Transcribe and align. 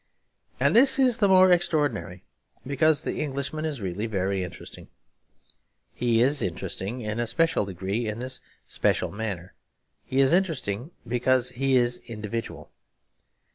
And 0.59 0.75
this 0.75 0.97
is 0.97 1.19
the 1.19 1.27
more 1.27 1.51
extraordinary 1.51 2.23
because 2.65 3.03
the 3.03 3.19
Englishman 3.21 3.65
is 3.65 3.81
really 3.81 4.07
very 4.07 4.43
interesting. 4.43 4.87
He 5.93 6.21
is 6.21 6.41
interesting 6.41 7.01
in 7.01 7.19
a 7.19 7.27
special 7.27 7.67
degree 7.67 8.07
in 8.07 8.17
this 8.17 8.39
special 8.65 9.11
manner; 9.11 9.53
he 10.03 10.19
is 10.19 10.31
interesting 10.31 10.89
because 11.07 11.49
he 11.49 11.75
is 11.75 11.99
individual. 12.07 12.71